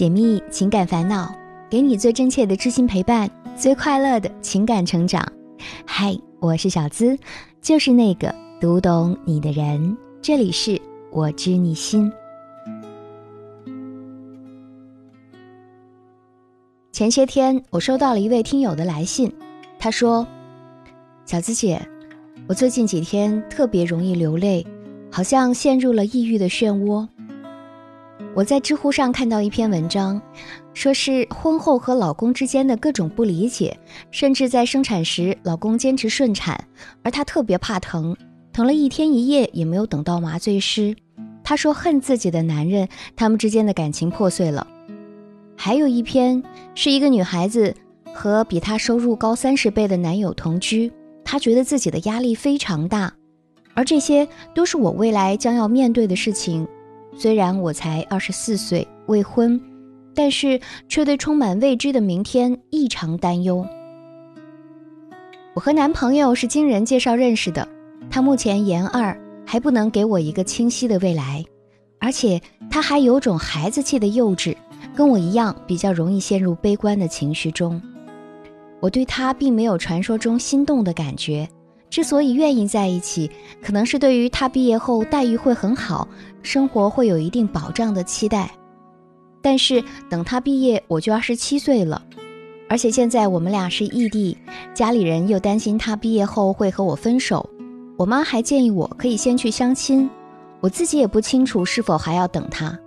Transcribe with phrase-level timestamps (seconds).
[0.00, 1.30] 解密情感烦恼，
[1.68, 5.30] 给你最真切的知心陪伴，最快乐的情感成长。
[5.84, 7.18] 嗨，我是小资，
[7.60, 9.94] 就是那个读懂你的人。
[10.22, 10.80] 这里是
[11.12, 12.10] 我知你心。
[16.92, 19.30] 前些天，我收到了一位听友的来信，
[19.78, 20.26] 他说
[21.28, 21.78] ：“小资姐，
[22.48, 24.66] 我最近几天特别容易流泪，
[25.12, 27.06] 好像陷入了抑郁的漩涡。”
[28.34, 30.20] 我在知乎上看到一篇文章，
[30.72, 33.76] 说是婚后和老公之间的各种不理解，
[34.10, 36.64] 甚至在生产时，老公坚持顺产，
[37.02, 38.16] 而她特别怕疼，
[38.52, 40.94] 疼了一天一夜也没有等到麻醉师。
[41.42, 44.66] 她说恨自己的男人，他们之间的感情破碎了。
[45.56, 46.42] 还有一篇
[46.74, 47.74] 是一个女孩子
[48.14, 50.92] 和比她收入高三十倍的男友同居，
[51.24, 53.12] 她觉得自己的压力非常大，
[53.74, 56.66] 而这些都是我未来将要面对的事情。
[57.16, 59.60] 虽然我才二十四岁未婚，
[60.14, 63.66] 但是却对充满未知的明天异常担忧。
[65.54, 67.66] 我和男朋友是经人介绍认识的，
[68.08, 71.44] 他目前研二，还不能给我一个清晰的未来，
[71.98, 72.40] 而且
[72.70, 74.56] 他还有种孩子气的幼稚，
[74.94, 77.82] 跟我一样比较容易陷入悲观的情绪中。
[78.80, 81.46] 我对他并没有传说中心动的感觉。
[81.90, 83.28] 之所以愿意在一起，
[83.60, 86.06] 可能是对于他毕业后待遇会很好，
[86.40, 88.48] 生活会有一定保障的期待。
[89.42, 92.00] 但是等他毕业，我就二十七岁了，
[92.68, 94.38] 而且现在我们俩是异地，
[94.72, 97.48] 家里人又担心他毕业后会和我分手。
[97.96, 100.08] 我妈还建议我可以先去相亲，
[100.60, 102.78] 我自己也不清楚是否还要等他。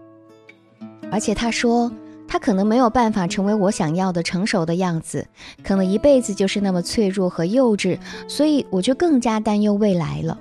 [1.12, 1.92] 而且他说。
[2.34, 5.28] 他可能没有办法成为我想要的成熟的样子，
[5.64, 10.36] 可能一辈子就是那么脆弱和幼稚，所以我就更加担忧未来了。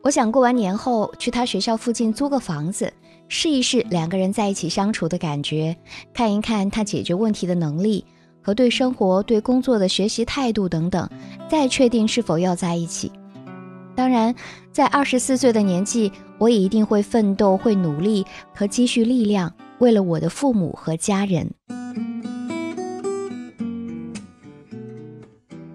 [0.00, 2.90] 我想过完年后去他学校附近租个房子，
[3.28, 5.76] 试一试两个人在一起相处的感觉，
[6.14, 8.02] 看一看他解决问题的能力
[8.40, 11.06] 和对生活、对工作的学习态度等等，
[11.50, 13.12] 再确定是否要在一起。
[13.94, 14.34] 当然，
[14.72, 16.10] 在二十四岁的年纪，
[16.42, 19.54] 我也一定会奋斗、会努力和积蓄力量。
[19.78, 21.52] 为了我的父母和家人，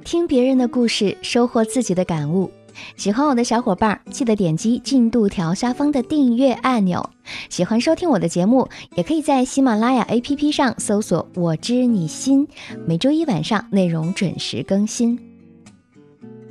[0.03, 2.51] 听别人的故事，收获自己的感悟。
[2.97, 7.09] 喜欢我的小伙伴，记得点击进度条下方的订阅按钮。
[7.50, 12.45] 喜欢收听我的节目，也可以在喜马拉雅 APP 上搜索“我知你心”，
[12.85, 15.17] 每周一晚上内容准时更新。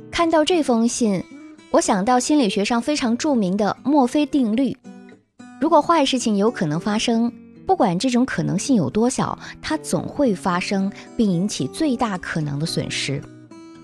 [0.09, 1.23] 看到这封信，
[1.71, 4.75] 我想到心理学上非常著名的墨菲定律：
[5.59, 7.31] 如果坏事情有可能发生。
[7.65, 13.21] 不管这种可能性有多小，它总会发生，并引起最大可能的损失。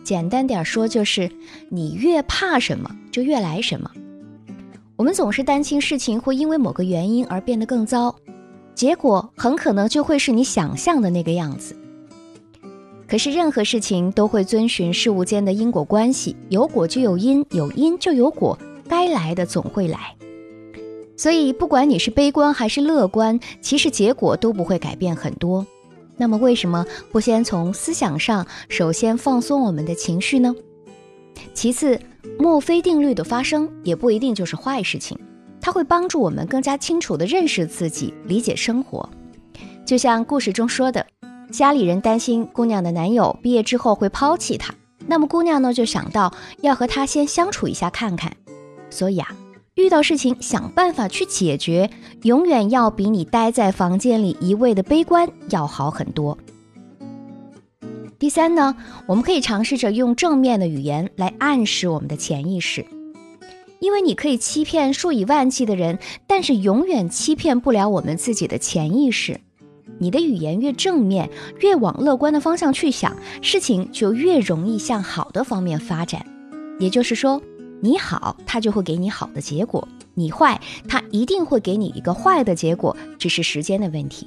[0.05, 1.29] 简单点说，就是
[1.67, 3.91] 你越怕什么，就越来什么。
[4.95, 8.15] 我们总是担心事情会因为某个原因而变得更糟，
[8.73, 11.75] 结果很可能就会是你想象的那个样子。
[13.13, 18.57] 可是任何事情都会遵循事物间的因果关系，有果就有因，有因就有果，
[18.89, 20.15] 该来的总会来。
[21.15, 25.63] 所以，不管你是悲观还是乐观，其实结果都不会改变很多。
[26.17, 30.55] 那么，为什么不先从思想上首先放松我们的情绪呢？
[31.53, 31.99] 其次，
[32.39, 35.15] 墨菲定律的发生也不一定就是坏事情，
[35.61, 39.07] 它会帮助我们更加清楚地认识自己，理解生活。
[39.85, 41.05] 就像故事中说的，
[41.53, 44.73] 家里人担心姑娘的男友毕业之后会抛弃她，
[45.05, 48.35] 那么姑娘呢就想到要和他先相处一下看看。
[48.89, 49.35] 所以啊。
[49.75, 51.89] 遇到事情想办法去解决，
[52.21, 56.37] 永远要比你待在房间里一味的悲观要好很多。
[58.19, 58.75] 第三呢，
[59.07, 62.85] 我们可以尝试着用正面的语言来暗示我们的潜意识，
[63.79, 65.97] 因为你可以欺骗数以万计的人，
[66.27, 69.41] 但是永远欺骗不了我们自己的潜意识。
[69.99, 71.29] 你的语言越正面，
[71.59, 76.25] 越往乐观的方向去想，事情就越容易向好的方面发展。
[76.79, 77.41] 也就是说。
[77.85, 80.57] 你好，他就会给你好的结果；你坏，
[80.87, 84.25] 他一定会给你一个坏的结果，只是时间的问题。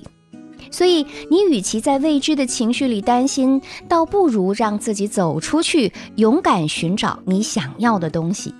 [0.70, 3.58] 所以，你与其在未知的情绪里担心，
[3.88, 8.54] 倒不如让自己走出去，勇敢寻找你想要的东西。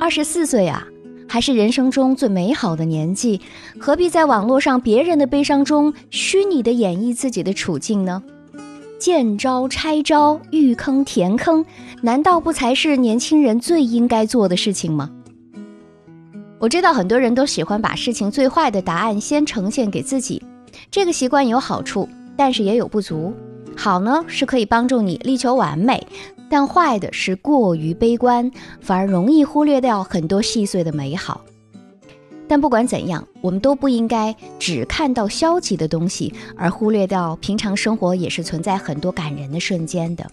[0.00, 0.86] 二十四岁啊，
[1.28, 3.40] 还是人生中最美好的年纪，
[3.78, 8.22] 何必在网络上别人的悲伤中虚拟的演绎自己的处境呢？
[8.98, 11.64] 见招拆招，遇坑填坑，
[12.02, 15.10] 难道不才是年轻人最应该做的事情吗？
[16.58, 20.42] 我知道很多人都喜欢把事情最坏的答案先呈现给自己，
[20.90, 23.32] 这个习惯有好处，但是也有不足。
[23.76, 26.04] 好呢，是可以帮助你力求完美，
[26.50, 28.50] 但坏的是过于悲观，
[28.80, 31.42] 反而容易忽略掉很多细碎的美好。
[32.46, 40.26] 但不管怎样，我们都不应该只看到消极的东西，而忽略掉平常生活也是存在很多感人的瞬间的。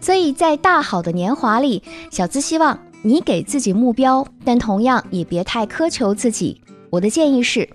[0.00, 6.58] 所以在大好的年华里，小资希望你给自己目标，但同样也别太苛求自己。
[6.88, 7.68] 我的建议是：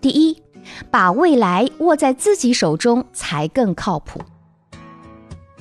[0.00, 0.42] 第一，
[0.90, 4.20] 把未来握在自己手中才更靠谱。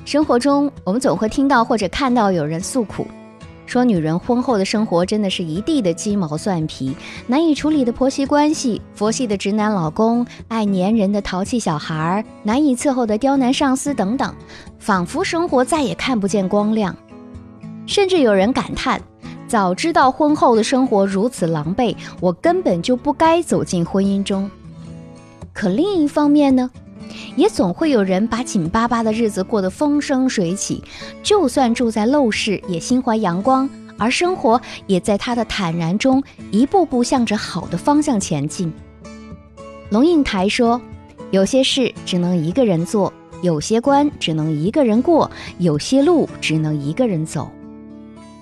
[0.06, 3.08] 生活中，我们总会听到或者看到有人诉苦。
[3.66, 14.32] 说女人婚后的生活真的是一地的鸡毛蒜皮，难以处理的婆媳关系，佛系的直男老公，爱粘人的淘气小孩，难以伺候的刁难上司等等，
[14.78, 16.96] 仿佛生活再也看不见光亮。
[17.88, 19.02] 甚至有人感叹：
[19.48, 24.50] 早知道婚后的生活如此狼狈，我根本就不该走进婚姻中。
[25.52, 26.70] 可另一方面呢？
[27.36, 30.84] 也总会有人把紧巴巴的日子过得风生水起，
[31.22, 38.72] 就算住在陋室，也心怀阳光，而生活也在他的坦然中一步步向着好的方向前进。
[39.90, 40.82] 龙应台说
[41.32, 43.12] ：“有些事只能一个人做，
[43.42, 45.30] 有些关只能一个人过，
[45.60, 47.52] 有些路只能一个人走。”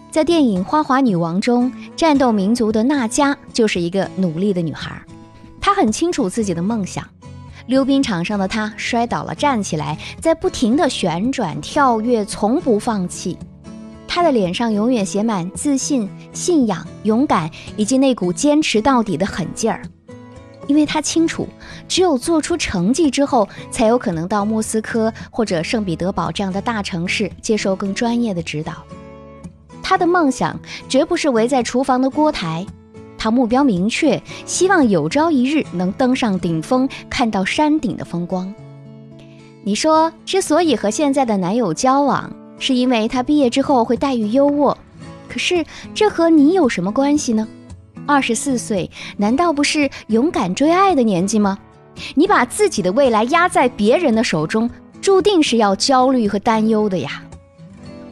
[0.10, 5.02] 在电影《花滑女王》中，战斗民族的娜佳就是一个努力的女孩，
[5.60, 7.04] 她很清楚自己的梦想。
[7.68, 13.38] 溜冰场上的他摔倒了，站起来，在不停的旋转跳跃，从不放弃。
[14.08, 19.82] 他的脸上永远写满自信、信仰、勇敢，以及那股坚持到底的狠劲儿。
[20.68, 21.48] 因为他清楚，
[21.88, 28.74] 只有做出成绩之后，才有可能到莫斯科或者圣彼得堡这样的大城市接受更专业的指导。
[29.82, 30.58] 他的梦想
[30.88, 32.66] 绝不是围在厨房的锅台。
[33.24, 38.54] 他目标明确，希望有朝一日能登上顶峰，看到山顶的风光。
[39.64, 42.30] 你说，之所以和现在的男友交往，
[42.60, 44.76] 是因为他毕业之后会待遇优渥。
[45.30, 47.48] 可是，这和你有什么关系呢？
[48.06, 51.58] 二十四岁，难道不是勇敢追爱的年纪吗？
[52.16, 54.70] 你把自己的未来压在别人的手中，
[55.02, 57.24] 注定是要焦虑和担忧的呀。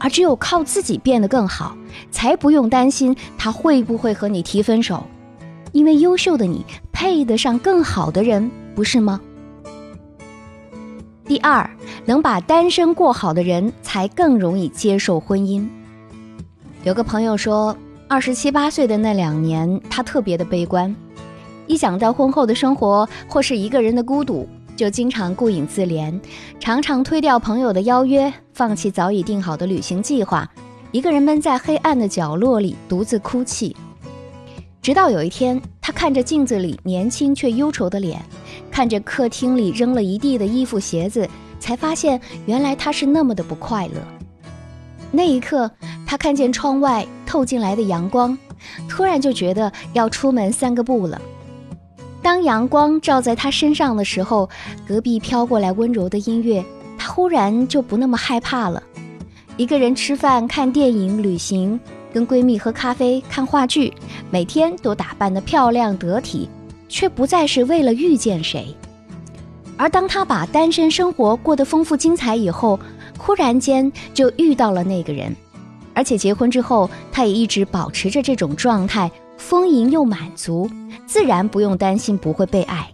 [0.02, 1.76] 而只有靠自己变得更好，
[2.10, 5.06] 才不用担心他会不会和你提分手，
[5.70, 9.20] 因为优秀的你配得上更好的人，不是吗？
[11.24, 11.70] 第二，
[12.04, 15.64] 能把单身过好的人才更容易接受婚姻。
[16.82, 17.76] 有个朋友说，
[18.08, 20.92] 二十七八岁的那两年，他特别的悲观，
[21.68, 24.48] 一想到婚后的生活或是一个人的孤独。
[24.74, 26.18] 就经常顾影自怜，
[26.58, 30.48] 常常推掉朋友的邀约，放弃早已定好的旅行计划，
[30.90, 33.74] 一个人闷在黑暗的角落里独自哭泣。
[34.82, 38.20] 直到有一天，他看着镜子里年轻却忧愁的脸，
[38.70, 41.28] 看着客厅里扔了一地的衣服鞋子，
[41.58, 43.94] 才发现原来他是那么的不快乐。
[45.10, 45.70] 那一刻，
[46.06, 48.36] 他看见窗外透进来的阳光，
[48.88, 51.20] 突然就觉得要出门三个步了。
[52.20, 54.48] 当阳光照在他身上的时候，
[54.86, 56.64] 隔壁飘过来温柔的音乐，
[57.08, 58.82] 忽然就不那么害怕了。
[59.56, 61.78] 一个人吃饭、看电影、旅行，
[62.12, 63.92] 跟闺蜜喝咖啡、看话剧，
[64.30, 66.48] 每天都打扮得漂亮得体，
[66.88, 68.74] 却不再是为了遇见谁。
[69.76, 72.78] 而当他把单身生活过得丰富精彩以后，
[73.18, 75.34] 忽然间就遇到了那个人，
[75.94, 79.10] 而且结婚之后，他也一直保持着这种状态。
[79.38, 80.70] 丰盈又满足，
[81.04, 82.88] 自然不用担心不会被爱。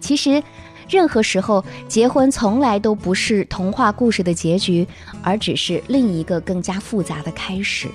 [0.00, 0.42] 其实，
[0.90, 4.84] 任何时候结婚从来都不是童话故事的结局，
[5.22, 7.86] 而只是另一个更加复杂的开始。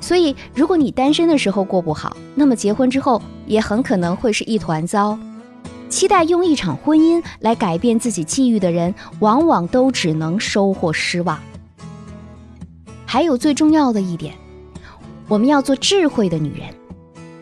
[0.00, 5.18] 所以，如果你单身的时候过不好，那么结婚之后也很可能会是一团糟。
[5.88, 11.40] 期待用一场婚姻来改变自己际遇的人，往往都只能收获失望。
[13.06, 14.34] 还有最重要的一点。
[15.26, 16.68] 我们要做智慧的女人，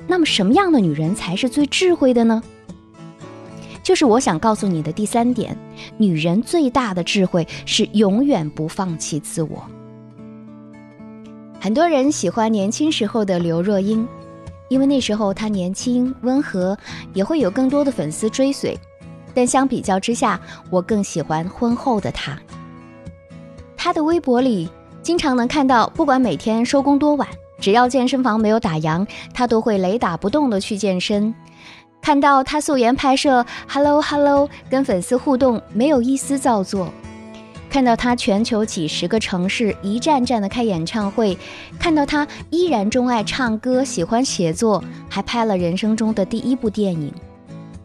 [0.06, 2.40] 那么什么样的女人才是最智慧的呢？
[3.82, 5.56] 就是我想告诉你的第三点：
[5.96, 9.62] 女人最大的智慧是永远不放弃自我。
[11.60, 14.06] 很多人喜欢年轻时候的刘若英，
[14.68, 16.76] 因为那时候她年轻温和，
[17.12, 18.78] 也会有更多的粉丝追随。
[19.34, 22.38] 但相比较之下，我更喜欢婚后的她。
[23.76, 24.68] 她的微博里
[25.02, 27.28] 经常能看到，不管每天收工多晚。
[27.60, 31.32] 只要健身房没有打烊，她都会雷打不动的去健身。
[32.02, 36.92] 看到他素颜拍摄，Hello Hello，跟粉丝互动，没有一丝造作。
[37.70, 41.38] 看到他全球几十个城市一站站的开演唱会，
[41.78, 47.14] 看到他依然钟爱唱歌，喜欢写作，还拍了人生中的第一部电影。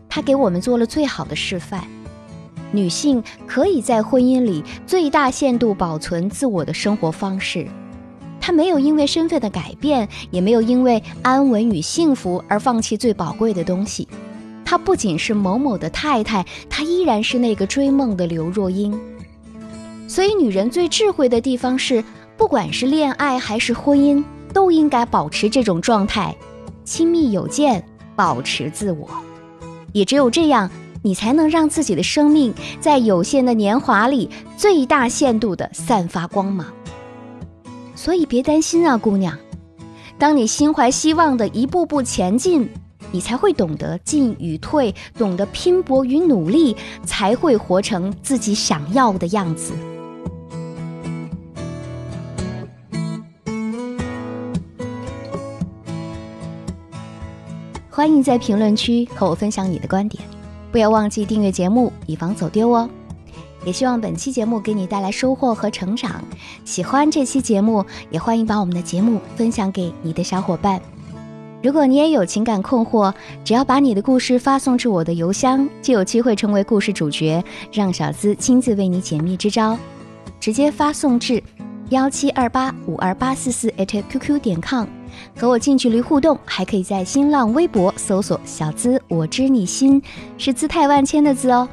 [0.09, 1.83] 他给我们做了最好的示范：
[2.71, 7.67] 女性可以在婚姻里最大限度保存自我的生活方式。
[8.47, 14.07] 她没有因为身份的改变，也没有因为安稳与幸福而放弃最宝贵的东西。
[14.63, 18.97] 她不仅是某某的太太，她依然是那个追梦的刘若英。
[20.07, 22.01] 所以，女人最智慧的地方是，
[22.37, 24.23] 不管是恋爱还是婚姻，
[24.53, 26.33] 都应该保持这种状态：
[26.85, 27.83] 亲密有间，
[28.15, 29.09] 保持自我。
[29.91, 30.71] 也只有这样。
[31.03, 36.65] 你才能让自己的生命在有限的年华里最大限度地散发光芒。
[37.97, 39.35] 所以别担心啊，姑娘，
[40.19, 42.69] 当你心怀希望的一步步前进，
[43.11, 49.73] 你才会懂得进与退，懂得拼搏与努力，才会活成自己想要的样子。
[57.89, 60.23] 欢迎在评论区和我分享你的观点。
[60.71, 62.87] 不要忘记订阅节目，以防走丢哦。
[63.67, 66.24] 也希望本期节目给你带来收获和成长。
[66.63, 70.79] 喜欢这期节目，也欢迎把我们的节目分享给你的小伙伴。
[71.62, 77.43] 如果你也有情感困惑，只要把你的故事发送至我的邮箱，就有机会成为故事主角，
[77.74, 79.77] 让小资亲自为你解密支招。
[80.39, 81.43] 直接发送至
[81.89, 84.88] 幺七二八五二八四四 at qq 点 com。
[85.38, 90.01] 和我近距离互动，还可以在新浪微博搜索“小资我知你心”，
[90.39, 91.67] 是姿态万千的“资”哦。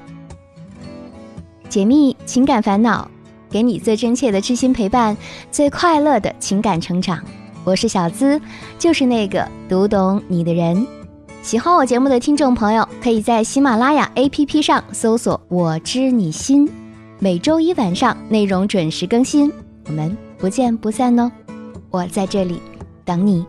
[1.74, 3.10] 解密情感烦恼，
[3.50, 5.16] 给你最真切的知心陪伴，
[5.50, 7.18] 最快乐的情感成长。
[7.64, 8.40] 我是小资，
[8.78, 10.86] 就是那个读懂你的人。
[11.42, 16.70] 喜欢我节目的听众朋友，可以在喜马拉雅 APP 上搜索“我知你心”，
[17.18, 19.52] 每周一晚上内容准时更新，
[19.88, 21.28] 我们不见不散哦。
[21.90, 22.60] 我在这里。
[23.04, 23.44] 等你。